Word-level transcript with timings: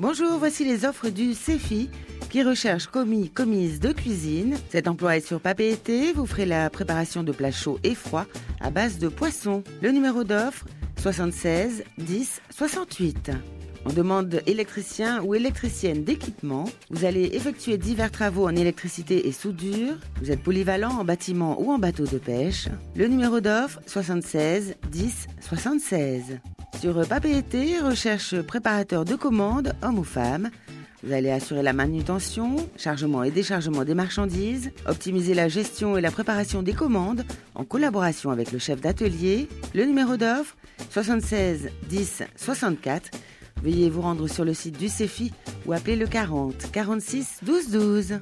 Bonjour, 0.00 0.38
voici 0.38 0.64
les 0.64 0.86
offres 0.86 1.10
du 1.10 1.34
CEFI 1.34 1.90
qui 2.30 2.42
recherche 2.42 2.86
commis, 2.86 3.28
commise 3.28 3.80
de 3.80 3.92
cuisine. 3.92 4.56
Cet 4.70 4.88
emploi 4.88 5.18
est 5.18 5.26
sur 5.26 5.42
papier 5.42 5.72
été. 5.72 6.14
Vous 6.14 6.24
ferez 6.24 6.46
la 6.46 6.70
préparation 6.70 7.22
de 7.22 7.32
plats 7.32 7.50
chauds 7.50 7.78
et 7.84 7.94
froids 7.94 8.24
à 8.62 8.70
base 8.70 8.96
de 8.96 9.08
poisson. 9.08 9.62
Le 9.82 9.90
numéro 9.90 10.24
d'offre 10.24 10.64
76 10.96 11.84
10 11.98 12.40
68. 12.48 13.30
On 13.84 13.92
demande 13.92 14.40
électricien 14.46 15.22
ou 15.22 15.34
électricienne 15.34 16.02
d'équipement. 16.02 16.64
Vous 16.88 17.04
allez 17.04 17.32
effectuer 17.34 17.76
divers 17.76 18.10
travaux 18.10 18.46
en 18.46 18.56
électricité 18.56 19.28
et 19.28 19.32
soudure. 19.32 19.96
Vous 20.22 20.30
êtes 20.30 20.42
polyvalent 20.42 20.98
en 20.98 21.04
bâtiment 21.04 21.60
ou 21.60 21.70
en 21.72 21.78
bateau 21.78 22.06
de 22.06 22.16
pêche. 22.16 22.68
Le 22.96 23.06
numéro 23.06 23.40
d'offre 23.40 23.80
76 23.84 24.76
10 24.90 25.26
76. 25.40 26.40
Sur 26.80 27.06
papier 27.06 27.36
été, 27.36 27.78
recherche 27.78 28.40
préparateur 28.40 29.04
de 29.04 29.14
commandes, 29.14 29.74
homme 29.82 29.98
ou 29.98 30.02
femme. 30.02 30.48
Vous 31.02 31.12
allez 31.12 31.30
assurer 31.30 31.62
la 31.62 31.74
manutention, 31.74 32.56
chargement 32.78 33.22
et 33.22 33.30
déchargement 33.30 33.84
des 33.84 33.92
marchandises, 33.92 34.70
optimiser 34.86 35.34
la 35.34 35.48
gestion 35.48 35.98
et 35.98 36.00
la 36.00 36.10
préparation 36.10 36.62
des 36.62 36.72
commandes 36.72 37.26
en 37.54 37.64
collaboration 37.64 38.30
avec 38.30 38.50
le 38.50 38.58
chef 38.58 38.80
d'atelier. 38.80 39.46
Le 39.74 39.84
numéro 39.84 40.16
d'offre 40.16 40.56
76 40.88 41.68
10 41.90 42.22
64. 42.36 43.10
Veuillez 43.62 43.90
vous 43.90 44.00
rendre 44.00 44.26
sur 44.26 44.46
le 44.46 44.54
site 44.54 44.78
du 44.78 44.88
CEFI 44.88 45.34
ou 45.66 45.74
appeler 45.74 45.96
le 45.96 46.06
40 46.06 46.72
46 46.72 47.40
12 47.42 47.70
12. 47.72 48.20